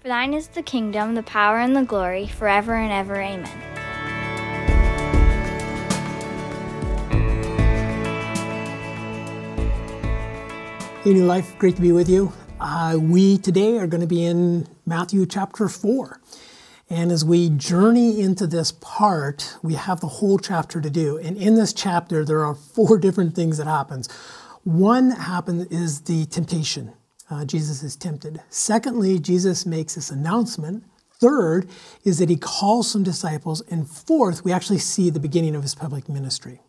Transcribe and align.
For 0.00 0.08
thine 0.08 0.32
is 0.32 0.48
the 0.48 0.62
kingdom, 0.62 1.14
the 1.14 1.22
power, 1.22 1.58
and 1.58 1.76
the 1.76 1.82
glory, 1.82 2.26
forever 2.26 2.74
and 2.74 2.90
ever. 2.90 3.16
Amen. 3.20 3.44
Hey, 11.04 11.12
New 11.12 11.26
Life, 11.26 11.58
great 11.58 11.76
to 11.76 11.82
be 11.82 11.92
with 11.92 12.08
you. 12.08 12.32
Uh, 12.58 12.96
we 12.98 13.36
today 13.36 13.76
are 13.76 13.86
going 13.86 14.00
to 14.00 14.06
be 14.06 14.24
in 14.24 14.66
Matthew 14.86 15.26
chapter 15.26 15.68
4. 15.68 16.18
And 16.88 17.12
as 17.12 17.22
we 17.22 17.50
journey 17.50 18.22
into 18.22 18.46
this 18.46 18.72
part, 18.72 19.58
we 19.62 19.74
have 19.74 20.00
the 20.00 20.08
whole 20.08 20.38
chapter 20.38 20.80
to 20.80 20.88
do. 20.88 21.18
And 21.18 21.36
in 21.36 21.56
this 21.56 21.74
chapter, 21.74 22.24
there 22.24 22.42
are 22.42 22.54
four 22.54 22.96
different 23.06 23.34
things 23.34 23.58
that 23.58 23.66
happens. 23.66 24.08
One 24.64 25.10
happens 25.10 25.66
is 25.66 26.00
the 26.00 26.24
temptation. 26.24 26.94
Uh, 27.30 27.44
Jesus 27.44 27.82
is 27.82 27.94
tempted. 27.94 28.42
Secondly, 28.48 29.18
Jesus 29.18 29.64
makes 29.64 29.94
this 29.94 30.10
announcement. 30.10 30.84
Third 31.20 31.68
is 32.04 32.18
that 32.18 32.28
he 32.28 32.36
calls 32.36 32.90
some 32.90 33.02
disciples. 33.04 33.60
And 33.70 33.88
fourth, 33.88 34.44
we 34.44 34.52
actually 34.52 34.78
see 34.78 35.10
the 35.10 35.20
beginning 35.20 35.54
of 35.54 35.62
his 35.62 35.74
public 35.74 36.08
ministry. 36.08 36.60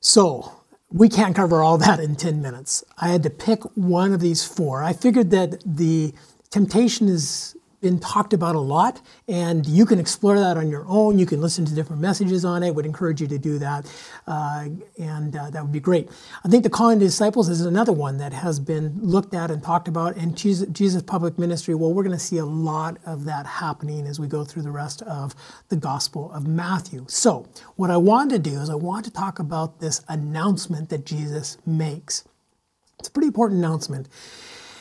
So, 0.00 0.52
we 0.90 1.08
can't 1.08 1.34
cover 1.34 1.62
all 1.62 1.78
that 1.78 1.98
in 1.98 2.16
10 2.16 2.40
minutes. 2.42 2.84
I 2.98 3.08
had 3.08 3.22
to 3.22 3.30
pick 3.30 3.62
one 3.74 4.12
of 4.12 4.20
these 4.20 4.44
four. 4.44 4.82
I 4.82 4.92
figured 4.92 5.30
that 5.30 5.62
the 5.64 6.12
temptation 6.50 7.08
is 7.08 7.56
been 7.82 7.98
talked 7.98 8.32
about 8.32 8.54
a 8.54 8.60
lot, 8.60 9.02
and 9.28 9.66
you 9.66 9.84
can 9.84 9.98
explore 9.98 10.38
that 10.38 10.56
on 10.56 10.70
your 10.70 10.86
own. 10.88 11.18
You 11.18 11.26
can 11.26 11.40
listen 11.40 11.64
to 11.66 11.74
different 11.74 12.00
messages 12.00 12.44
on 12.44 12.62
it. 12.62 12.74
Would 12.74 12.86
encourage 12.86 13.20
you 13.20 13.26
to 13.26 13.38
do 13.38 13.58
that, 13.58 13.92
uh, 14.26 14.68
and 14.98 15.36
uh, 15.36 15.50
that 15.50 15.62
would 15.62 15.72
be 15.72 15.80
great. 15.80 16.08
I 16.44 16.48
think 16.48 16.62
the 16.62 16.70
calling 16.70 17.00
to 17.00 17.04
disciples 17.04 17.48
is 17.48 17.60
another 17.60 17.92
one 17.92 18.16
that 18.18 18.32
has 18.32 18.58
been 18.60 18.98
looked 19.02 19.34
at 19.34 19.50
and 19.50 19.62
talked 19.62 19.88
about, 19.88 20.16
and 20.16 20.36
Jesus, 20.36 20.68
Jesus' 20.68 21.02
public 21.02 21.38
ministry. 21.38 21.74
Well, 21.74 21.92
we're 21.92 22.04
going 22.04 22.16
to 22.16 22.24
see 22.24 22.38
a 22.38 22.46
lot 22.46 22.98
of 23.04 23.24
that 23.24 23.44
happening 23.44 24.06
as 24.06 24.18
we 24.18 24.28
go 24.28 24.44
through 24.44 24.62
the 24.62 24.70
rest 24.70 25.02
of 25.02 25.34
the 25.68 25.76
Gospel 25.76 26.32
of 26.32 26.46
Matthew. 26.46 27.04
So, 27.08 27.48
what 27.76 27.90
I 27.90 27.96
want 27.96 28.30
to 28.30 28.38
do 28.38 28.60
is 28.60 28.70
I 28.70 28.76
want 28.76 29.04
to 29.06 29.10
talk 29.10 29.40
about 29.40 29.80
this 29.80 30.02
announcement 30.08 30.88
that 30.90 31.04
Jesus 31.04 31.58
makes. 31.66 32.24
It's 33.00 33.08
a 33.08 33.12
pretty 33.12 33.26
important 33.26 33.58
announcement. 33.58 34.08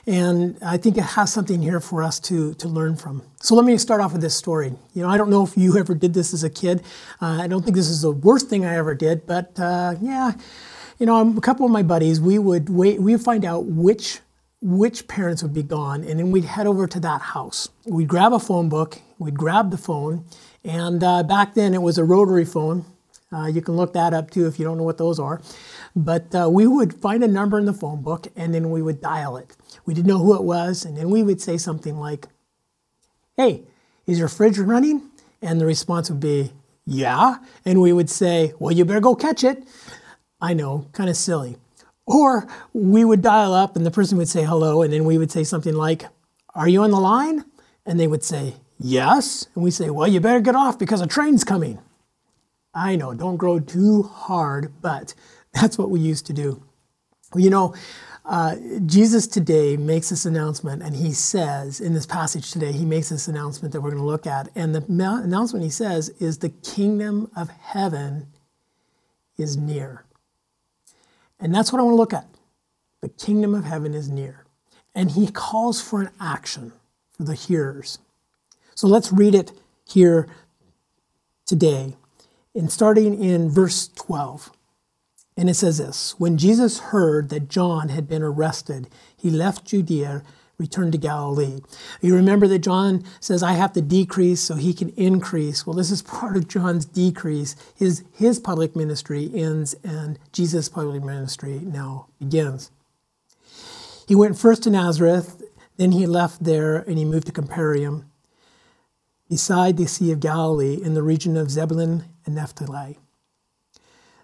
And 0.08 0.58
I 0.64 0.78
think 0.78 0.98
it 0.98 1.04
has 1.04 1.32
something 1.32 1.62
here 1.62 1.80
for 1.80 2.02
us 2.02 2.20
to, 2.22 2.54
to 2.56 2.68
learn 2.68 2.96
from. 2.96 3.22
So 3.42 3.56
let 3.56 3.66
me 3.66 3.78
start 3.78 4.02
off 4.02 4.14
with 4.14 4.22
this 4.22 4.36
story. 4.36 4.74
You 4.94 5.04
know, 5.04 5.10
I 5.10 5.18
don't 5.18 5.30
know 5.30 5.44
if 5.44 5.56
you 5.56 5.78
ever 5.78 5.94
did 5.94 6.14
this 6.14 6.34
as 6.34 6.44
a 6.44 6.50
kid. 6.50 6.84
Uh, 7.22 7.40
I 7.42 7.48
don't 7.48 7.64
think 7.64 7.76
this 7.76 7.90
is 7.90 8.02
the 8.02 8.12
worst 8.12 8.50
thing 8.50 8.66
I 8.66 8.76
ever 8.76 8.96
did, 8.96 9.28
but 9.28 9.60
uh, 9.60 9.96
yeah, 10.02 10.34
you 10.98 11.06
know, 11.06 11.36
a 11.38 11.42
couple 11.42 11.66
of 11.66 11.72
my 11.72 11.84
buddies, 11.84 12.20
we 12.20 12.40
would 12.40 12.70
wait, 12.70 13.02
we 13.02 13.14
would 13.14 13.24
find 13.24 13.46
out 13.46 13.66
which 13.66 14.20
which 14.64 15.08
parents 15.08 15.42
would 15.42 15.56
be 15.56 15.64
gone, 15.64 16.04
and 16.04 16.20
then 16.20 16.30
we'd 16.30 16.46
head 16.46 16.68
over 16.68 16.86
to 16.86 17.00
that 17.00 17.20
house. 17.20 17.70
We'd 17.86 18.08
grab 18.08 18.32
a 18.32 18.38
phone 18.40 18.70
book, 18.70 19.00
we'd 19.18 19.34
grab 19.36 19.72
the 19.72 19.78
phone, 19.78 20.24
and 20.64 21.04
uh, 21.04 21.24
back 21.24 21.56
then 21.56 21.74
it 21.74 21.82
was 21.82 21.98
a 21.98 22.04
rotary 22.04 22.46
phone. 22.46 22.86
Uh, 23.34 23.46
you 23.46 23.62
can 23.62 23.76
look 23.78 23.94
that 23.94 24.14
up 24.14 24.30
too 24.30 24.46
if 24.46 24.60
you 24.60 24.66
don't 24.66 24.78
know 24.78 24.84
what 24.84 24.98
those 24.98 25.20
are. 25.20 25.42
But 25.96 26.34
uh, 26.36 26.50
we 26.52 26.68
would 26.68 26.94
find 26.94 27.24
a 27.24 27.28
number 27.28 27.58
in 27.58 27.66
the 27.66 27.74
phone 27.74 28.02
book 28.02 28.28
and 28.36 28.54
then 28.54 28.72
we 28.72 28.82
would 28.82 29.02
dial 29.02 29.38
it. 29.38 29.56
We 29.86 29.94
didn't 29.94 30.08
know 30.08 30.20
who 30.20 30.36
it 30.36 30.44
was, 30.44 30.86
and 30.86 30.98
then 30.98 31.10
we 31.10 31.24
would 31.24 31.42
say 31.42 31.58
something 31.58 31.98
like, 31.98 32.28
Hey, 33.38 33.64
is 34.06 34.20
your 34.20 34.28
fridge 34.28 34.60
running? 34.60 35.10
And 35.42 35.60
the 35.60 35.66
response 35.66 36.10
would 36.10 36.20
be, 36.20 36.52
Yeah. 36.86 37.38
And 37.66 37.82
we 37.82 37.94
would 37.94 38.10
say, 38.10 38.54
Well, 38.60 38.74
you 38.74 38.86
better 38.86 39.00
go 39.00 39.16
catch 39.16 39.44
it. 39.44 39.64
I 40.42 40.54
know, 40.54 40.88
kind 40.92 41.10
of 41.10 41.16
silly. 41.16 41.56
Or 42.06 42.48
we 42.74 43.06
would 43.06 43.22
dial 43.22 43.54
up 43.54 43.76
and 43.76 43.86
the 43.86 43.92
person 43.92 44.18
would 44.18 44.28
say 44.28 44.44
hello, 44.44 44.82
and 44.82 44.92
then 44.92 45.06
we 45.06 45.18
would 45.18 45.32
say 45.32 45.44
something 45.44 45.74
like, 45.74 46.06
Are 46.54 46.68
you 46.68 46.84
on 46.84 46.92
the 46.92 47.00
line? 47.00 47.46
And 47.86 48.00
they 48.00 48.08
would 48.08 48.24
say, 48.24 48.56
Yes. 48.78 49.48
And 49.56 49.64
we 49.64 49.72
say, 49.72 49.90
Well, 49.90 50.08
you 50.08 50.20
better 50.20 50.42
get 50.42 50.56
off 50.56 50.78
because 50.78 51.00
a 51.00 51.08
train's 51.08 51.44
coming. 51.46 51.80
I 52.74 52.96
know, 52.96 53.14
don't 53.14 53.38
grow 53.38 53.60
too 53.60 54.04
hard, 54.04 54.74
but 54.82 55.14
that's 55.54 55.78
what 55.78 55.90
we 55.90 56.00
used 56.00 56.26
to 56.28 56.34
do. 56.34 56.64
You 57.36 57.50
know, 57.50 57.76
uh, 58.26 58.56
Jesus 58.86 59.26
today 59.26 59.78
makes 59.78 60.10
this 60.10 60.26
announcement, 60.26 60.84
and 60.84 60.96
he 60.96 61.12
says 61.12 61.82
in 61.82 61.94
this 61.94 62.06
passage 62.06 62.52
today, 62.52 62.72
he 62.72 62.86
makes 62.86 63.10
this 63.10 63.28
announcement 63.28 63.74
that 63.74 63.82
we're 63.82 63.90
going 63.90 64.02
to 64.02 64.08
look 64.08 64.28
at. 64.28 64.50
And 64.54 64.76
the 64.76 64.86
announcement 64.88 65.64
he 65.64 65.72
says 65.72 66.10
is 66.20 66.38
the 66.38 66.50
kingdom 66.50 67.32
of 67.36 67.50
heaven 67.50 68.28
is 69.38 69.58
near. 69.58 70.06
And 71.40 71.54
that's 71.54 71.74
what 71.74 71.80
I 71.80 71.84
want 71.84 71.94
to 71.94 71.98
look 71.98 72.14
at. 72.14 72.28
The 73.02 73.10
kingdom 73.10 73.56
of 73.56 73.66
heaven 73.66 73.94
is 73.94 74.10
near. 74.10 74.46
And 74.94 75.12
he 75.12 75.28
calls 75.32 75.82
for 75.82 76.02
an 76.02 76.12
action 76.20 76.74
for 77.12 77.24
the 77.24 77.34
hearers. 77.34 77.98
So 78.76 78.88
let's 78.88 79.12
read 79.12 79.34
it 79.34 79.52
here 79.88 80.28
today, 81.46 81.96
and 82.56 82.72
starting 82.72 83.24
in 83.24 83.50
verse 83.50 83.88
12. 83.90 84.52
And 85.38 85.50
it 85.50 85.56
says 85.56 85.78
this 85.78 86.16
When 86.18 86.38
Jesus 86.38 86.80
heard 86.80 87.30
that 87.30 87.50
John 87.50 87.90
had 87.90 88.08
been 88.08 88.24
arrested, 88.24 88.90
he 89.16 89.30
left 89.30 89.66
Judea, 89.66 90.24
returned 90.58 90.92
to 90.92 90.98
Galilee. 90.98 91.60
You 92.02 92.16
remember 92.16 92.48
that 92.48 92.60
John 92.60 93.04
says, 93.20 93.42
I 93.42 93.54
have 93.54 93.74
to 93.74 93.82
decrease 93.82 94.42
so 94.42 94.56
he 94.56 94.74
can 94.74 94.90
increase. 94.90 95.66
Well, 95.66 95.76
this 95.76 95.90
is 95.90 96.04
part 96.04 96.38
of 96.38 96.48
John's 96.48 96.86
decrease. 96.86 97.56
His, 97.76 98.04
his 98.14 98.40
public 98.40 98.76
ministry 98.76 99.32
ends, 99.34 99.76
and 99.84 100.20
Jesus' 100.32 100.70
public 100.70 101.04
ministry 101.04 101.60
now 101.60 102.08
begins. 102.20 102.70
He 104.08 104.16
went 104.16 104.38
first 104.38 104.64
to 104.64 104.70
Nazareth, 104.70 105.42
then 105.78 105.94
he 105.94 106.06
left 106.06 106.44
there 106.44 106.78
and 106.78 106.98
he 106.98 107.06
moved 107.06 107.28
to 107.28 107.32
Capernaum, 107.32 108.12
beside 109.30 109.78
the 109.78 109.88
Sea 109.88 110.12
of 110.12 110.20
Galilee 110.20 110.80
in 110.84 110.94
the 110.94 111.02
region 111.02 111.38
of 111.38 111.50
Zebulun 111.50 112.04
and 112.26 112.36
Naphtali. 112.36 113.00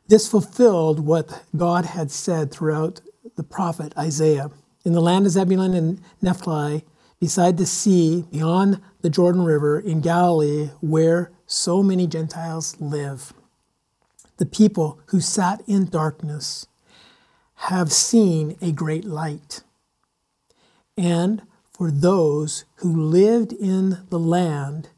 This 0.08 0.28
fulfilled 0.28 1.00
what 1.00 1.44
God 1.56 1.86
had 1.86 2.12
said 2.12 2.52
throughout 2.52 3.02
the 3.36 3.44
prophet 3.44 3.94
Isaiah. 3.98 4.52
In 4.86 4.94
the 4.94 5.02
land 5.02 5.26
of 5.26 5.34
Zebulun 5.34 5.74
and 5.74 6.02
Naphtali, 6.22 6.86
beside 7.20 7.58
the 7.58 7.66
sea, 7.66 8.26
beyond 8.32 8.80
the 9.02 9.10
Jordan 9.10 9.44
River, 9.44 9.80
in 9.80 10.00
Galilee, 10.02 10.70
where 10.80 11.32
so 11.46 11.84
many 11.84 12.08
Gentiles 12.08 12.80
live. 12.80 13.34
The 14.38 14.46
people 14.46 15.00
who 15.08 15.20
sat 15.20 15.62
in 15.68 15.90
darkness 15.90 16.68
have 17.56 17.92
seen 17.92 18.56
a 18.62 18.72
great 18.72 19.04
light. 19.04 19.62
And 20.96 21.42
for 21.72 21.92
those 21.92 22.66
who 22.76 22.96
lived 22.96 23.52
in 23.52 24.06
the 24.10 24.20
land 24.20 24.90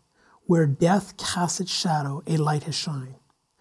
where 0.50 0.66
death 0.66 1.16
casts 1.16 1.60
its 1.60 1.72
shadow, 1.72 2.24
a 2.26 2.36
light 2.36 2.64
has 2.64 2.74
shined. 2.74 3.14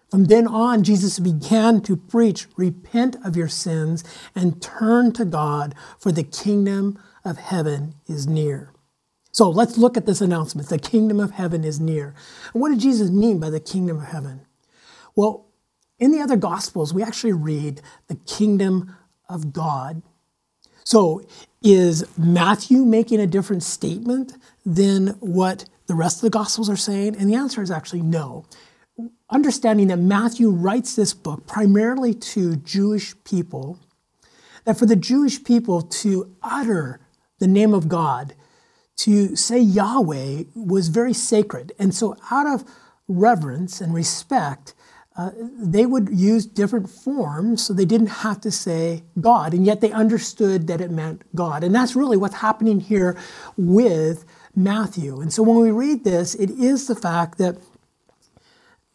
From 0.09 0.25
then 0.25 0.47
on, 0.47 0.81
Jesus 0.81 1.19
began 1.19 1.81
to 1.81 1.95
preach, 1.95 2.47
Repent 2.57 3.15
of 3.23 3.37
your 3.37 3.47
sins 3.47 4.03
and 4.33 4.59
turn 4.59 5.11
to 5.11 5.23
God, 5.23 5.75
for 5.99 6.11
the 6.11 6.23
kingdom 6.23 6.97
of 7.23 7.37
heaven 7.37 7.93
is 8.07 8.25
near. 8.25 8.73
So 9.31 9.51
let's 9.51 9.77
look 9.77 9.97
at 9.97 10.07
this 10.07 10.19
announcement. 10.19 10.69
The 10.69 10.79
kingdom 10.79 11.19
of 11.19 11.29
heaven 11.29 11.63
is 11.63 11.79
near. 11.79 12.15
And 12.53 12.61
what 12.61 12.69
did 12.69 12.79
Jesus 12.79 13.11
mean 13.11 13.39
by 13.39 13.51
the 13.51 13.59
kingdom 13.59 13.97
of 13.97 14.05
heaven? 14.05 14.47
Well, 15.15 15.45
in 15.99 16.11
the 16.11 16.21
other 16.21 16.37
gospels, 16.37 16.91
we 16.91 17.03
actually 17.03 17.33
read 17.33 17.83
the 18.07 18.15
kingdom 18.15 18.95
of 19.29 19.53
God. 19.53 20.01
So 20.83 21.21
is 21.61 22.03
Matthew 22.17 22.83
making 22.83 23.19
a 23.19 23.27
different 23.27 23.61
statement 23.61 24.33
than 24.65 25.09
what 25.19 25.65
the 25.89 25.95
rest 25.95 26.19
of 26.19 26.21
the 26.21 26.29
gospels 26.29 26.69
are 26.69 26.77
saying? 26.77 27.17
And 27.17 27.29
the 27.29 27.35
answer 27.35 27.61
is 27.61 27.69
actually 27.69 28.03
no 28.03 28.45
understanding 29.29 29.87
that 29.87 29.97
Matthew 29.97 30.49
writes 30.49 30.95
this 30.95 31.13
book 31.13 31.45
primarily 31.47 32.13
to 32.13 32.55
Jewish 32.57 33.15
people, 33.23 33.79
that 34.65 34.77
for 34.77 34.85
the 34.85 34.95
Jewish 34.95 35.43
people 35.43 35.81
to 35.81 36.35
utter 36.41 36.99
the 37.39 37.47
name 37.47 37.73
of 37.73 37.87
God, 37.87 38.35
to 38.97 39.35
say 39.35 39.59
Yahweh 39.59 40.43
was 40.55 40.89
very 40.89 41.13
sacred. 41.13 41.71
And 41.79 41.95
so, 41.95 42.17
out 42.31 42.47
of 42.47 42.65
reverence 43.07 43.79
and 43.79 43.93
respect, 43.93 44.73
uh, 45.15 45.31
they 45.57 45.85
would 45.85 46.09
use 46.11 46.45
different 46.45 46.89
forms 46.89 47.63
so 47.63 47.73
they 47.73 47.85
didn't 47.85 48.07
have 48.07 48.41
to 48.41 48.51
say 48.51 49.03
God, 49.19 49.53
and 49.53 49.65
yet 49.65 49.81
they 49.81 49.91
understood 49.91 50.67
that 50.67 50.81
it 50.81 50.91
meant 50.91 51.23
God. 51.33 51.63
And 51.63 51.73
that's 51.73 51.95
really 51.95 52.17
what's 52.17 52.35
happening 52.35 52.79
here 52.79 53.17
with 53.57 54.25
Matthew. 54.59 55.21
And 55.21 55.31
so 55.31 55.43
when 55.43 55.57
we 55.57 55.71
read 55.71 56.03
this, 56.03 56.35
it 56.35 56.51
is 56.51 56.87
the 56.87 56.95
fact 56.95 57.37
that 57.37 57.57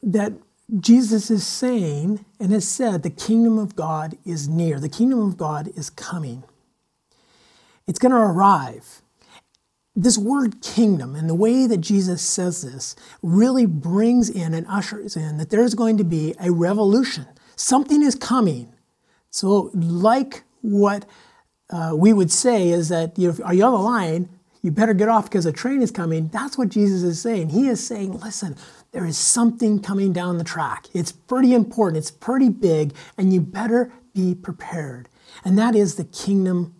that 0.02 0.34
Jesus 0.80 1.30
is 1.30 1.46
saying 1.46 2.24
and 2.40 2.52
has 2.52 2.66
said 2.66 3.02
the 3.02 3.10
kingdom 3.10 3.58
of 3.58 3.76
God 3.76 4.16
is 4.24 4.48
near. 4.48 4.78
The 4.78 4.88
kingdom 4.88 5.20
of 5.20 5.36
God 5.36 5.70
is 5.76 5.90
coming. 5.90 6.44
It's 7.86 7.98
going 7.98 8.12
to 8.12 8.18
arrive. 8.18 9.02
This 9.96 10.18
word 10.18 10.60
kingdom 10.60 11.14
and 11.14 11.28
the 11.28 11.34
way 11.34 11.66
that 11.66 11.78
Jesus 11.78 12.20
says 12.22 12.62
this 12.62 12.96
really 13.22 13.66
brings 13.66 14.28
in 14.28 14.52
and 14.54 14.66
ushers 14.68 15.16
in 15.16 15.38
that 15.38 15.50
there's 15.50 15.74
going 15.74 15.96
to 15.98 16.04
be 16.04 16.34
a 16.40 16.50
revolution. 16.50 17.26
Something 17.56 18.02
is 18.02 18.14
coming. 18.14 18.72
So, 19.30 19.70
like 19.74 20.42
what 20.62 21.04
uh, 21.70 21.92
we 21.94 22.12
would 22.12 22.32
say 22.32 22.70
is 22.70 22.88
that 22.88 23.18
you 23.18 23.32
know, 23.32 23.44
are 23.44 23.54
you 23.54 23.64
on 23.64 23.72
the 23.72 23.78
line? 23.78 24.28
You 24.64 24.70
better 24.70 24.94
get 24.94 25.10
off 25.10 25.24
because 25.24 25.44
a 25.44 25.52
train 25.52 25.82
is 25.82 25.90
coming. 25.90 26.28
That's 26.28 26.56
what 26.56 26.70
Jesus 26.70 27.02
is 27.02 27.20
saying. 27.20 27.50
He 27.50 27.68
is 27.68 27.86
saying, 27.86 28.18
listen, 28.20 28.56
there 28.92 29.04
is 29.04 29.18
something 29.18 29.78
coming 29.78 30.10
down 30.10 30.38
the 30.38 30.44
track. 30.44 30.86
It's 30.94 31.12
pretty 31.12 31.52
important, 31.52 31.98
it's 31.98 32.10
pretty 32.10 32.48
big, 32.48 32.94
and 33.18 33.30
you 33.30 33.42
better 33.42 33.92
be 34.14 34.34
prepared. 34.34 35.10
And 35.44 35.58
that 35.58 35.76
is 35.76 35.96
the 35.96 36.04
kingdom 36.04 36.74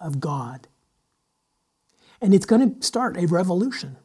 of 0.00 0.18
God. 0.18 0.66
And 2.20 2.34
it's 2.34 2.44
going 2.44 2.74
to 2.74 2.84
start 2.84 3.16
a 3.16 3.26
revolution. 3.26 3.98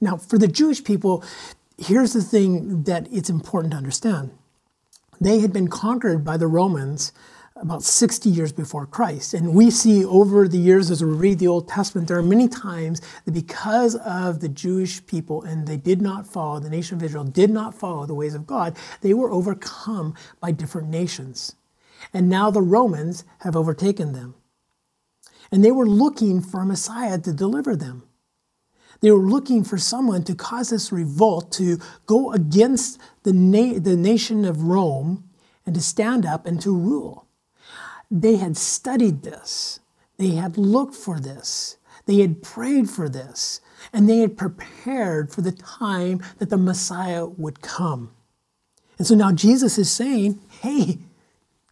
Now, 0.00 0.16
for 0.16 0.38
the 0.38 0.46
Jewish 0.46 0.84
people, 0.84 1.24
here's 1.76 2.12
the 2.12 2.22
thing 2.22 2.84
that 2.84 3.08
it's 3.10 3.28
important 3.28 3.72
to 3.72 3.78
understand. 3.78 4.30
They 5.20 5.40
had 5.40 5.52
been 5.52 5.66
conquered 5.66 6.24
by 6.24 6.36
the 6.36 6.46
Romans 6.46 7.12
about 7.56 7.84
60 7.84 8.28
years 8.28 8.52
before 8.52 8.84
Christ. 8.84 9.32
And 9.32 9.54
we 9.54 9.70
see 9.70 10.04
over 10.04 10.48
the 10.48 10.58
years 10.58 10.90
as 10.90 11.04
we 11.04 11.12
read 11.12 11.38
the 11.38 11.46
Old 11.46 11.68
Testament, 11.68 12.08
there 12.08 12.18
are 12.18 12.22
many 12.22 12.48
times 12.48 13.00
that 13.24 13.32
because 13.32 13.94
of 13.94 14.40
the 14.40 14.48
Jewish 14.48 15.04
people 15.06 15.42
and 15.42 15.66
they 15.66 15.76
did 15.76 16.02
not 16.02 16.26
follow, 16.26 16.58
the 16.58 16.68
nation 16.68 16.96
of 16.96 17.02
Israel 17.04 17.24
did 17.24 17.50
not 17.50 17.72
follow 17.72 18.06
the 18.06 18.14
ways 18.14 18.34
of 18.34 18.46
God, 18.46 18.76
they 19.02 19.14
were 19.14 19.30
overcome 19.30 20.14
by 20.40 20.50
different 20.50 20.88
nations. 20.88 21.54
And 22.12 22.28
now 22.28 22.50
the 22.50 22.60
Romans 22.60 23.24
have 23.40 23.54
overtaken 23.54 24.12
them. 24.12 24.34
And 25.52 25.64
they 25.64 25.70
were 25.70 25.86
looking 25.86 26.40
for 26.40 26.60
a 26.60 26.66
Messiah 26.66 27.18
to 27.20 27.32
deliver 27.32 27.76
them. 27.76 28.02
They 29.00 29.12
were 29.12 29.18
looking 29.18 29.62
for 29.62 29.78
someone 29.78 30.24
to 30.24 30.34
cause 30.34 30.70
this 30.70 30.90
revolt, 30.90 31.52
to 31.52 31.78
go 32.06 32.32
against 32.32 32.98
the, 33.22 33.32
na- 33.32 33.78
the 33.78 33.96
nation 33.96 34.44
of 34.44 34.62
Rome 34.64 35.28
and 35.64 35.74
to 35.76 35.80
stand 35.80 36.26
up 36.26 36.46
and 36.46 36.60
to 36.62 36.74
rule. 36.74 37.24
They 38.16 38.36
had 38.36 38.56
studied 38.56 39.24
this, 39.24 39.80
they 40.18 40.30
had 40.30 40.56
looked 40.56 40.94
for 40.94 41.18
this, 41.18 41.78
they 42.06 42.20
had 42.20 42.44
prayed 42.44 42.88
for 42.88 43.08
this, 43.08 43.60
and 43.92 44.08
they 44.08 44.18
had 44.18 44.36
prepared 44.36 45.32
for 45.32 45.40
the 45.40 45.50
time 45.50 46.22
that 46.38 46.48
the 46.48 46.56
Messiah 46.56 47.26
would 47.26 47.60
come. 47.60 48.12
And 48.98 49.06
so 49.06 49.16
now 49.16 49.32
Jesus 49.32 49.78
is 49.78 49.90
saying, 49.90 50.38
hey, 50.62 50.98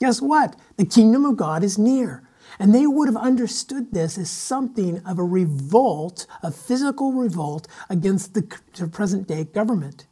guess 0.00 0.20
what? 0.20 0.56
The 0.78 0.84
kingdom 0.84 1.24
of 1.24 1.36
God 1.36 1.62
is 1.62 1.78
near. 1.78 2.28
And 2.58 2.74
they 2.74 2.88
would 2.88 3.08
have 3.08 3.16
understood 3.16 3.92
this 3.92 4.18
as 4.18 4.28
something 4.28 5.00
of 5.06 5.20
a 5.20 5.24
revolt, 5.24 6.26
a 6.42 6.50
physical 6.50 7.12
revolt 7.12 7.68
against 7.88 8.34
the 8.34 8.42
present 8.90 9.28
day 9.28 9.44
government. 9.44 10.06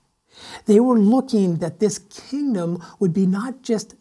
They 0.67 0.79
were 0.79 0.99
looking 0.99 1.57
that 1.57 1.81
this 1.81 1.99
kingdom 1.99 2.81
would 3.01 3.13
be 3.13 3.27
not 3.27 3.63
just 3.63 3.97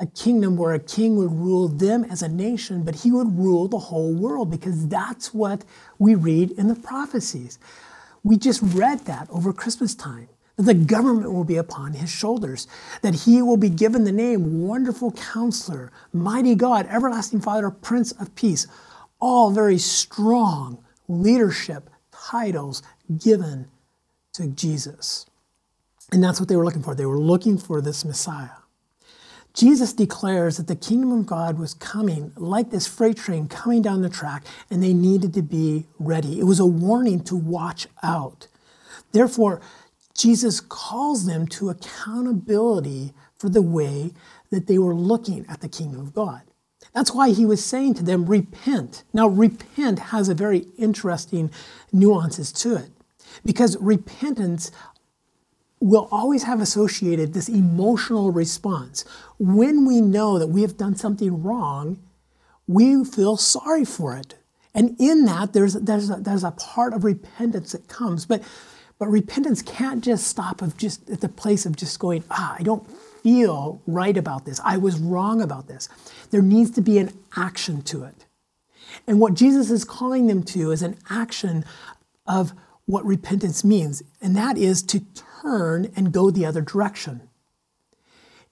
a 0.00 0.06
kingdom 0.06 0.56
where 0.56 0.74
a 0.74 0.78
king 0.78 1.16
would 1.16 1.32
rule 1.32 1.68
them 1.68 2.04
as 2.04 2.22
a 2.22 2.28
nation, 2.28 2.82
but 2.82 2.96
he 2.96 3.12
would 3.12 3.38
rule 3.38 3.68
the 3.68 3.78
whole 3.78 4.12
world 4.12 4.50
because 4.50 4.88
that's 4.88 5.32
what 5.32 5.64
we 5.98 6.14
read 6.14 6.50
in 6.52 6.68
the 6.68 6.74
prophecies. 6.74 7.58
We 8.22 8.36
just 8.36 8.60
read 8.62 9.00
that 9.00 9.28
over 9.30 9.52
Christmas 9.52 9.94
time 9.94 10.28
that 10.56 10.64
the 10.64 10.74
government 10.74 11.32
will 11.32 11.44
be 11.44 11.56
upon 11.56 11.94
his 11.94 12.10
shoulders, 12.10 12.66
that 13.02 13.14
he 13.14 13.42
will 13.42 13.56
be 13.56 13.68
given 13.68 14.04
the 14.04 14.12
name 14.12 14.62
Wonderful 14.62 15.12
Counselor, 15.12 15.92
Mighty 16.12 16.54
God, 16.54 16.86
Everlasting 16.88 17.40
Father, 17.40 17.70
Prince 17.70 18.12
of 18.12 18.34
Peace. 18.34 18.66
All 19.20 19.50
very 19.50 19.78
strong 19.78 20.84
leadership 21.08 21.90
titles 22.12 22.82
given 23.18 23.68
to 24.32 24.48
Jesus. 24.48 25.26
And 26.12 26.22
that's 26.22 26.40
what 26.40 26.48
they 26.48 26.56
were 26.56 26.64
looking 26.64 26.82
for. 26.82 26.94
They 26.94 27.06
were 27.06 27.18
looking 27.18 27.58
for 27.58 27.80
this 27.80 28.04
Messiah. 28.04 28.63
Jesus 29.54 29.92
declares 29.92 30.56
that 30.56 30.66
the 30.66 30.74
kingdom 30.74 31.12
of 31.12 31.26
God 31.26 31.58
was 31.60 31.74
coming 31.74 32.32
like 32.36 32.70
this 32.70 32.88
freight 32.88 33.16
train 33.16 33.46
coming 33.46 33.82
down 33.82 34.02
the 34.02 34.08
track, 34.08 34.44
and 34.68 34.82
they 34.82 34.92
needed 34.92 35.32
to 35.34 35.42
be 35.42 35.86
ready. 35.98 36.40
It 36.40 36.44
was 36.44 36.58
a 36.58 36.66
warning 36.66 37.22
to 37.24 37.36
watch 37.36 37.86
out. 38.02 38.48
Therefore, 39.12 39.60
Jesus 40.12 40.60
calls 40.60 41.26
them 41.26 41.46
to 41.48 41.70
accountability 41.70 43.12
for 43.38 43.48
the 43.48 43.62
way 43.62 44.12
that 44.50 44.66
they 44.66 44.78
were 44.78 44.94
looking 44.94 45.46
at 45.48 45.60
the 45.60 45.68
kingdom 45.68 46.00
of 46.00 46.14
God. 46.14 46.42
That's 46.92 47.12
why 47.12 47.30
he 47.30 47.46
was 47.46 47.64
saying 47.64 47.94
to 47.94 48.04
them, 48.04 48.26
repent. 48.26 49.04
Now, 49.12 49.28
repent 49.28 49.98
has 49.98 50.28
a 50.28 50.34
very 50.34 50.66
interesting 50.76 51.50
nuances 51.92 52.52
to 52.52 52.76
it 52.76 52.90
because 53.44 53.76
repentance 53.80 54.70
will 55.80 56.08
always 56.10 56.44
have 56.44 56.60
associated 56.60 57.34
this 57.34 57.48
emotional 57.48 58.30
response. 58.30 59.04
When 59.38 59.84
we 59.84 60.00
know 60.00 60.38
that 60.38 60.48
we 60.48 60.62
have 60.62 60.76
done 60.76 60.96
something 60.96 61.42
wrong, 61.42 61.98
we 62.66 63.04
feel 63.04 63.36
sorry 63.36 63.84
for 63.84 64.16
it. 64.16 64.36
And 64.74 64.96
in 64.98 65.24
that, 65.26 65.52
there's, 65.52 65.74
there's, 65.74 66.10
a, 66.10 66.16
there's 66.16 66.44
a 66.44 66.52
part 66.52 66.94
of 66.94 67.04
repentance 67.04 67.72
that 67.72 67.88
comes. 67.88 68.26
But 68.26 68.42
but 68.98 69.08
repentance 69.08 69.60
can't 69.62 70.04
just 70.04 70.26
stop 70.26 70.62
of 70.62 70.76
just 70.76 71.10
at 71.10 71.20
the 71.20 71.28
place 71.28 71.66
of 71.66 71.76
just 71.76 71.98
going, 71.98 72.24
ah, 72.30 72.56
I 72.58 72.62
don't 72.62 72.88
feel 73.22 73.82
right 73.86 74.16
about 74.16 74.44
this. 74.44 74.60
I 74.64 74.76
was 74.76 74.98
wrong 74.98 75.40
about 75.42 75.66
this. 75.66 75.88
There 76.30 76.42
needs 76.42 76.70
to 76.72 76.80
be 76.80 76.98
an 76.98 77.12
action 77.36 77.82
to 77.82 78.04
it. 78.04 78.26
And 79.06 79.18
what 79.18 79.34
Jesus 79.34 79.70
is 79.70 79.84
calling 79.84 80.28
them 80.28 80.42
to 80.44 80.70
is 80.70 80.82
an 80.82 80.96
action 81.10 81.64
of 82.26 82.52
what 82.86 83.04
repentance 83.04 83.64
means, 83.64 84.02
and 84.20 84.36
that 84.36 84.58
is 84.58 84.82
to 84.82 85.00
turn 85.42 85.90
and 85.96 86.12
go 86.12 86.30
the 86.30 86.44
other 86.44 86.60
direction. 86.60 87.22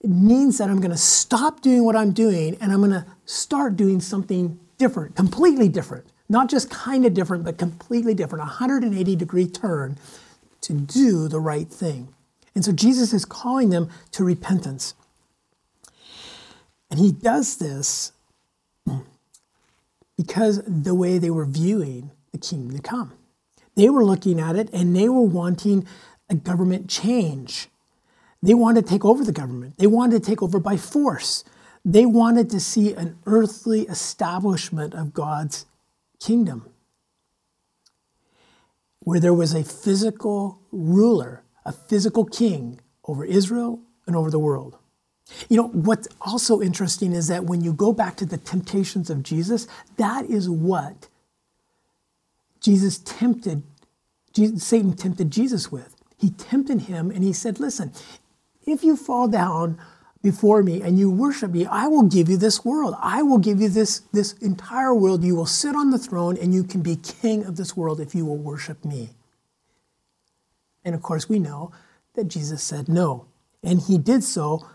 It 0.00 0.11
means 0.11 0.58
that 0.58 0.69
I'm 0.69 0.81
going 0.81 0.90
to 0.90 0.96
stop 0.96 1.61
doing 1.61 1.84
what 1.84 1.94
I'm 1.94 2.12
doing 2.12 2.56
and 2.61 2.73
I'm 2.73 2.81
going 2.81 2.90
to 2.90 3.06
start 3.25 3.76
doing 3.76 4.00
something 4.00 4.58
different, 4.79 5.14
completely 5.14 5.69
different. 5.69 6.06
Not 6.29 6.50
just 6.50 6.70
kind 6.70 7.06
of 7.06 7.14
different, 7.14 7.44
but 7.44 7.58
completely 7.58 8.14
different, 8.14 8.43
a 8.43 8.46
180 8.46 9.17
degree 9.17 9.46
turn 9.46 9.99
to 10.62 10.73
do 10.73 11.28
the 11.28 11.38
right 11.38 11.69
thing. 11.69 12.08
And 12.55 12.64
so 12.64 12.73
Jesus 12.73 13.12
is 13.12 13.25
calling 13.25 13.70
them 13.70 13.90
to 14.12 14.25
repentance. 14.25 14.94
And 16.90 16.99
he 16.99 17.12
does 17.12 17.56
this 17.56 18.12
because 20.17 20.62
the 20.67 20.94
way 20.94 21.19
they 21.19 21.31
were 21.31 21.46
viewing 21.46 22.11
the 22.32 22.38
kingdom 22.38 22.76
to 22.76 22.82
come. 22.82 23.12
They 23.75 23.89
were 23.89 24.05
looking 24.05 24.41
at 24.41 24.57
it 24.57 24.71
and 24.73 24.95
they 24.95 25.09
were 25.09 25.23
wanting 25.23 25.87
a 26.29 26.35
government 26.35 26.89
change. 26.89 27.69
They 28.43 28.55
wanted 28.55 28.85
to 28.85 28.91
take 28.91 29.05
over 29.05 29.25
the 29.25 29.33
government. 29.33 29.79
They 29.79 29.87
wanted 29.87 30.23
to 30.23 30.31
take 30.31 30.43
over 30.43 30.59
by 30.59 30.77
force. 30.77 31.45
They 31.85 32.07
wanted 32.07 32.51
to 32.51 32.61
see 32.61 32.93
an 32.93 33.19
earthly 33.27 33.83
establishment 33.83 34.95
of 34.95 35.15
God's 35.15 35.67
kingdom 36.21 36.69
where 39.01 39.21
there 39.21 39.35
was 39.35 39.53
a 39.55 39.64
physical 39.64 40.61
ruler, 40.71 41.43
a 41.64 41.73
physical 41.73 42.25
king 42.25 42.81
over 43.05 43.25
Israel 43.25 43.81
and 44.07 44.14
over 44.14 44.31
the 44.31 44.38
world. 44.38 44.79
You 45.49 45.57
know, 45.57 45.69
what's 45.69 46.09
also 46.21 46.61
interesting 46.61 47.12
is 47.12 47.29
that 47.29 47.45
when 47.45 47.62
you 47.62 47.73
go 47.73 47.93
back 47.93 48.17
to 48.17 48.26
the 48.26 48.37
temptations 48.37 49.11
of 49.11 49.23
Jesus, 49.23 49.67
that 49.97 50.26
is 50.26 50.49
what 50.49 51.09
Jesus 52.62 52.99
tempted, 52.99 53.64
Satan 54.57 54.95
tempted 54.95 55.31
Jesus 55.31 55.71
with. 55.71 55.97
He 56.16 56.31
tempted 56.31 56.83
him 56.83 57.11
and 57.11 57.25
he 57.25 57.33
said, 57.33 57.59
Listen, 57.59 57.92
if 58.64 58.85
you 58.85 58.97
fall 58.97 59.26
down 59.26 59.78
before 60.23 60.62
me 60.62 60.81
and 60.81 60.99
you 60.99 61.11
worship 61.11 61.50
me, 61.50 61.66
I 61.66 61.88
will 61.88 62.04
give 62.04 62.28
you 62.28 62.37
this 62.37 62.64
world. 62.64 62.95
I 63.00 63.23
will 63.23 63.38
give 63.38 63.61
you 63.61 63.69
this, 63.69 64.00
this 64.12 64.35
entire 64.35 64.95
world. 64.95 65.25
You 65.25 65.35
will 65.35 65.47
sit 65.47 65.75
on 65.75 65.90
the 65.90 65.99
throne 65.99 66.37
and 66.37 66.54
you 66.54 66.62
can 66.62 66.81
be 66.81 66.95
king 66.95 67.45
of 67.45 67.57
this 67.57 67.76
world 67.76 68.00
if 68.00 68.14
you 68.14 68.25
will 68.25 68.38
worship 68.38 68.85
me. 68.85 69.11
And 70.85 70.95
of 70.95 71.02
course, 71.02 71.28
we 71.28 71.40
know 71.40 71.73
that 72.14 72.28
Jesus 72.28 72.62
said 72.62 72.88
no. 72.88 73.26
And 73.64 73.81
he 73.81 73.99
did 73.99 74.23
so 74.23 74.66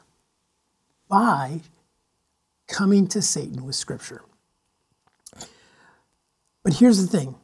by 1.07 1.61
coming 2.67 3.07
to 3.07 3.21
Satan 3.21 3.65
with 3.65 3.75
Scripture. 3.75 4.23
But 6.63 6.73
here's 6.73 7.01
the 7.01 7.07
thing 7.07 7.35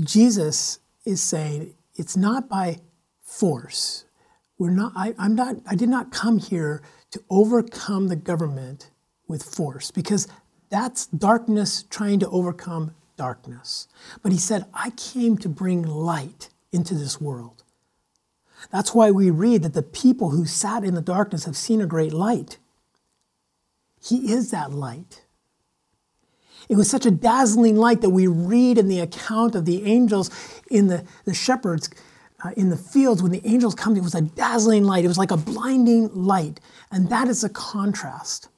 Jesus 0.00 0.80
is 1.04 1.22
saying 1.22 1.74
it's 1.94 2.16
not 2.16 2.48
by 2.48 2.80
force. 3.22 4.04
We're 4.58 4.70
not, 4.70 4.92
I, 4.96 5.14
I'm 5.18 5.34
not, 5.34 5.56
I 5.66 5.74
did 5.74 5.88
not 5.88 6.12
come 6.12 6.38
here 6.38 6.82
to 7.10 7.22
overcome 7.30 8.08
the 8.08 8.16
government 8.16 8.90
with 9.28 9.42
force 9.42 9.90
because 9.90 10.28
that's 10.68 11.06
darkness 11.06 11.84
trying 11.84 12.18
to 12.20 12.28
overcome 12.28 12.94
darkness. 13.16 13.88
But 14.22 14.32
he 14.32 14.38
said, 14.38 14.66
I 14.74 14.90
came 14.90 15.38
to 15.38 15.48
bring 15.48 15.82
light 15.82 16.50
into 16.72 16.94
this 16.94 17.20
world. 17.20 17.62
That's 18.72 18.94
why 18.94 19.10
we 19.10 19.30
read 19.30 19.62
that 19.62 19.74
the 19.74 19.82
people 19.82 20.30
who 20.30 20.46
sat 20.46 20.84
in 20.84 20.94
the 20.94 21.02
darkness 21.02 21.44
have 21.44 21.56
seen 21.56 21.80
a 21.80 21.86
great 21.86 22.12
light. 22.12 22.58
He 24.02 24.32
is 24.32 24.50
that 24.50 24.72
light. 24.72 25.23
It 26.68 26.76
was 26.76 26.90
such 26.90 27.06
a 27.06 27.10
dazzling 27.10 27.76
light 27.76 28.00
that 28.00 28.10
we 28.10 28.26
read 28.26 28.78
in 28.78 28.88
the 28.88 29.00
account 29.00 29.54
of 29.54 29.64
the 29.64 29.84
angels 29.84 30.30
in 30.70 30.88
the, 30.88 31.04
the 31.24 31.34
shepherds 31.34 31.90
uh, 32.44 32.50
in 32.56 32.68
the 32.68 32.76
fields 32.76 33.22
when 33.22 33.32
the 33.32 33.46
angels 33.46 33.74
come, 33.74 33.96
it 33.96 34.02
was 34.02 34.14
a 34.14 34.20
dazzling 34.20 34.84
light. 34.84 35.04
It 35.04 35.08
was 35.08 35.18
like 35.18 35.30
a 35.30 35.36
blinding 35.36 36.10
light. 36.14 36.60
And 36.90 37.08
that 37.08 37.28
is 37.28 37.42
a 37.42 37.48
contrast. 37.48 38.48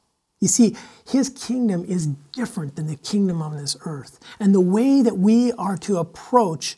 You 0.41 0.49
see, 0.49 0.77
his 1.09 1.31
kingdom 1.31 1.85
is 1.85 2.07
different 2.33 2.77
than 2.77 2.89
the 2.89 2.97
kingdom 2.97 3.41
on 3.41 3.57
this 3.57 3.77
earth. 3.85 4.19
And 4.41 4.55
the 4.55 4.61
way 4.61 5.03
that 5.03 5.19
we 5.19 5.53
are 5.53 5.77
to 5.79 5.99
approach 5.99 6.77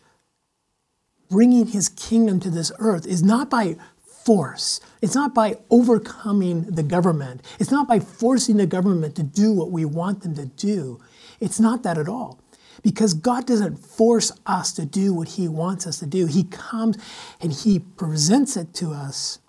bringing 1.28 1.66
his 1.66 1.88
kingdom 1.88 2.40
to 2.40 2.50
this 2.50 2.72
earth 2.78 3.06
is 3.06 3.22
not 3.22 3.50
by 3.50 3.76
force. 4.24 4.80
It's 5.00 5.14
not 5.14 5.34
by 5.34 5.56
overcoming 5.70 6.64
the 6.64 6.82
government. 6.82 7.42
It's 7.58 7.70
not 7.70 7.88
by 7.88 8.00
forcing 8.00 8.58
the 8.58 8.66
government 8.66 9.16
to 9.16 9.22
do 9.22 9.52
what 9.52 9.70
we 9.70 9.84
want 9.84 10.22
them 10.22 10.34
to 10.34 10.46
do. 10.46 11.00
It's 11.40 11.60
not 11.60 11.82
that 11.82 11.98
at 11.98 12.08
all. 12.08 12.40
Because 12.82 13.12
God 13.14 13.46
doesn't 13.46 13.78
force 13.78 14.30
us 14.46 14.72
to 14.72 14.86
do 14.86 15.12
what 15.12 15.28
He 15.28 15.48
wants 15.48 15.86
us 15.86 15.98
to 15.98 16.06
do. 16.06 16.26
He 16.26 16.44
comes 16.44 16.96
and 17.40 17.52
He 17.52 17.80
presents 17.80 18.56
it 18.56 18.72
to 18.74 18.92
us 18.92 19.40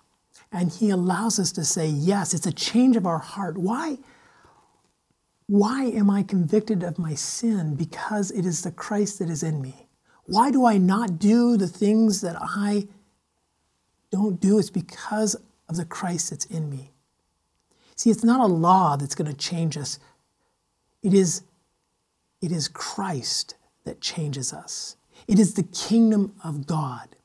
and 0.52 0.70
He 0.70 0.90
allows 0.90 1.38
us 1.38 1.52
to 1.52 1.64
say, 1.64 1.86
Yes, 1.86 2.34
it's 2.34 2.46
a 2.46 2.52
change 2.52 2.96
of 2.96 3.06
our 3.06 3.18
heart. 3.18 3.56
Why? 3.56 3.98
Why 5.46 5.84
am 5.86 6.10
I 6.10 6.22
convicted 6.22 6.82
of 6.82 6.98
my 6.98 7.14
sin? 7.14 7.74
Because 7.74 8.30
it 8.30 8.46
is 8.46 8.62
the 8.62 8.70
Christ 8.70 9.18
that 9.18 9.28
is 9.28 9.42
in 9.42 9.60
me. 9.60 9.88
Why 10.26 10.52
do 10.52 10.64
I 10.64 10.78
not 10.78 11.18
do 11.18 11.56
the 11.56 11.66
things 11.66 12.20
that 12.20 12.36
I 12.40 12.86
don't 14.12 14.40
do? 14.40 14.58
It's 14.60 14.70
because 14.70 15.34
of 15.68 15.76
the 15.76 15.84
Christ 15.84 16.30
that's 16.30 16.44
in 16.44 16.70
me. 16.70 16.92
See, 17.96 18.10
it's 18.10 18.22
not 18.22 18.40
a 18.40 18.46
law 18.46 18.96
that's 18.96 19.16
going 19.16 19.30
to 19.30 19.36
change 19.36 19.76
us. 19.76 19.98
It 21.02 21.14
is, 21.14 21.42
it 22.40 22.52
is 22.52 22.68
Christ 22.68 23.54
that 23.84 24.00
changes 24.00 24.52
us. 24.52 24.96
It 25.28 25.38
is 25.38 25.54
the 25.54 25.62
kingdom 25.62 26.34
of 26.42 26.66
God. 26.66 27.16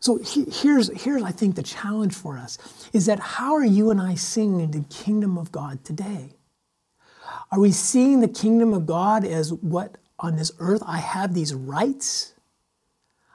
So 0.00 0.18
here's, 0.18 0.90
here's, 1.02 1.22
I 1.22 1.30
think, 1.30 1.56
the 1.56 1.62
challenge 1.62 2.14
for 2.14 2.38
us 2.38 2.56
is 2.92 3.06
that 3.06 3.20
how 3.20 3.54
are 3.54 3.64
you 3.64 3.90
and 3.90 4.00
I 4.00 4.14
seeing 4.14 4.70
the 4.70 4.84
kingdom 4.88 5.36
of 5.36 5.52
God 5.52 5.84
today? 5.84 6.36
Are 7.52 7.60
we 7.60 7.70
seeing 7.70 8.20
the 8.20 8.28
kingdom 8.28 8.72
of 8.72 8.86
God 8.86 9.24
as 9.24 9.52
what 9.52 9.98
on 10.18 10.36
this 10.36 10.52
earth 10.58 10.82
I 10.86 10.98
have 10.98 11.34
these 11.34 11.52
rights? 11.52 12.34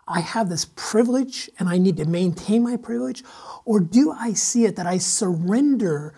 I 0.07 0.21
have 0.21 0.49
this 0.49 0.65
privilege 0.75 1.49
and 1.59 1.69
I 1.69 1.77
need 1.77 1.97
to 1.97 2.05
maintain 2.05 2.63
my 2.63 2.77
privilege? 2.77 3.23
Or 3.63 3.79
do 3.79 4.11
I 4.11 4.33
see 4.33 4.65
it 4.65 4.75
that 4.75 4.87
I 4.87 4.97
surrender 4.97 6.13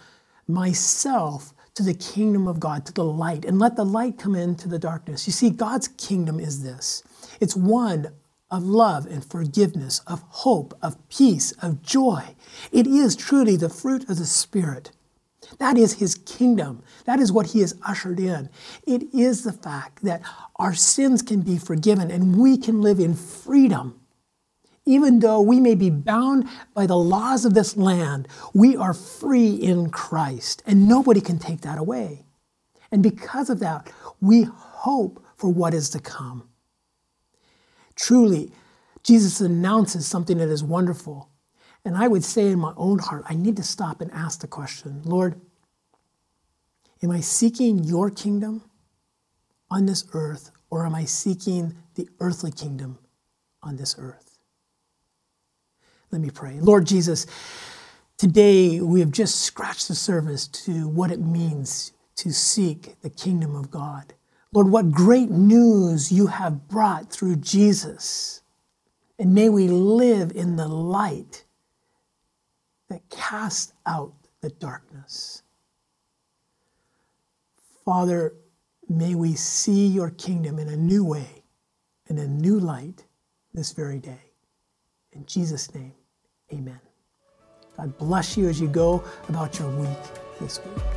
myself 0.48 1.54
to 1.78 1.84
the 1.84 1.94
kingdom 1.94 2.48
of 2.48 2.60
God, 2.60 2.86
to 2.88 2.94
the 2.94 3.04
light, 3.04 3.46
and 3.46 3.60
let 3.60 3.76
the 3.76 3.86
light 3.86 4.18
come 4.18 4.36
into 4.36 4.68
the 4.68 4.80
darkness? 4.80 5.28
You 5.28 5.34
see, 5.34 5.52
God's 5.52 5.88
kingdom 5.88 6.40
is 6.40 6.64
this 6.64 7.04
it's 7.40 7.56
one 7.56 8.12
of 8.50 8.64
love 8.64 9.06
and 9.06 9.24
forgiveness, 9.24 10.02
of 10.08 10.24
hope, 10.28 10.78
of 10.82 10.98
peace, 11.10 11.52
of 11.62 11.84
joy. 11.84 12.36
It 12.72 12.88
is 12.88 13.16
truly 13.16 13.58
the 13.58 13.70
fruit 13.70 14.10
of 14.10 14.18
the 14.18 14.26
Spirit. 14.26 14.92
That 15.60 15.78
is 15.78 15.94
his 15.94 16.16
kingdom. 16.16 16.84
That 17.06 17.20
is 17.20 17.32
what 17.32 17.48
he 17.48 17.62
has 17.62 17.76
ushered 17.86 18.20
in. 18.20 18.50
It 18.86 19.14
is 19.14 19.44
the 19.44 19.54
fact 19.54 20.04
that 20.04 20.22
our 20.58 20.74
sins 20.74 21.22
can 21.22 21.42
be 21.42 21.58
forgiven 21.58 22.10
and 22.10 22.38
we 22.38 22.58
can 22.58 22.82
live 22.82 23.00
in 23.00 23.14
freedom. 23.14 24.00
Even 24.88 25.20
though 25.20 25.42
we 25.42 25.60
may 25.60 25.76
be 25.76 25.90
bound 25.90 26.48
by 26.74 26.88
the 26.88 26.96
laws 26.96 27.44
of 27.44 27.54
this 27.54 27.76
land, 27.76 28.26
we 28.54 28.78
are 28.78 28.94
free 28.94 29.52
in 29.52 29.90
Christ, 29.90 30.64
and 30.66 30.88
nobody 30.88 31.20
can 31.20 31.40
take 31.40 31.62
that 31.62 31.78
away. 31.78 32.26
And 32.90 33.04
because 33.04 33.50
of 33.50 33.60
that, 33.60 33.92
we 34.22 34.44
hope 34.44 35.22
for 35.36 35.52
what 35.52 35.74
is 35.74 35.90
to 35.90 36.00
come. 36.00 36.48
Truly, 37.96 38.54
Jesus 39.04 39.42
announces 39.42 40.08
something 40.08 40.38
that 40.38 40.48
is 40.48 40.64
wonderful. 40.64 41.30
And 41.84 41.98
I 41.98 42.08
would 42.08 42.24
say 42.24 42.48
in 42.48 42.60
my 42.60 42.74
own 42.78 43.00
heart, 43.00 43.26
I 43.28 43.36
need 43.36 43.58
to 43.58 43.64
stop 43.64 44.00
and 44.00 44.10
ask 44.12 44.40
the 44.40 44.48
question 44.48 45.02
Lord, 45.04 45.42
am 47.04 47.12
I 47.12 47.20
seeking 47.20 47.84
your 47.84 48.10
kingdom 48.10 48.64
on 49.70 49.86
this 49.86 50.06
earth, 50.14 50.52
or 50.70 50.86
am 50.86 50.96
I 50.96 51.04
seeking 51.04 51.76
the 51.96 52.08
earthly 52.22 52.52
kingdom 52.52 53.00
on 53.62 53.76
this 53.76 53.94
earth? 53.98 54.37
Let 56.12 56.22
me 56.22 56.30
pray. 56.30 56.60
Lord 56.60 56.88
Jesus, 56.88 57.26
today 58.18 58.80
we 58.80 59.02
have 59.02 59.12
just 59.12 59.42
scratched 59.42 59.88
the 59.88 59.96
surface 59.96 60.48
to 60.48 60.88
what 60.88 61.12
it 61.12 61.20
means 61.20 61.92
to 62.16 62.32
seek 62.32 63.00
the 63.02 63.10
kingdom 63.10 63.56
of 63.56 63.70
God. 63.70 64.14
Lord, 64.54 64.70
what 64.70 64.92
great 64.92 65.30
news 65.30 66.12
you 66.12 66.28
have 66.28 66.68
brought 66.68 67.12
through 67.12 67.38
Jesus. 67.38 68.42
And 69.20 69.34
may 69.34 69.50
we 69.50 69.68
live 69.68 70.32
in 70.32 70.56
the 70.56 70.68
light 70.68 71.46
that 72.90 73.10
casts 73.10 73.74
out 73.86 74.14
the 74.42 74.50
darkness. 74.50 75.44
Father, 77.84 78.34
may 78.88 79.16
we 79.16 79.34
see 79.36 79.88
your 79.88 80.12
kingdom 80.12 80.60
in 80.60 80.70
a 80.70 80.78
new 80.78 81.04
way, 81.04 81.44
in 82.08 82.18
a 82.18 82.28
new 82.28 82.60
light 82.60 83.06
this 83.54 83.74
very 83.74 84.00
day. 84.00 84.27
In 85.18 85.26
Jesus' 85.26 85.74
name, 85.74 85.94
amen. 86.54 86.80
God 87.76 87.98
bless 87.98 88.38
you 88.38 88.48
as 88.50 88.62
you 88.62 88.68
go 88.68 89.04
about 89.30 89.58
your 89.58 89.70
week 89.70 89.98
this 90.40 90.60
week. 90.64 90.97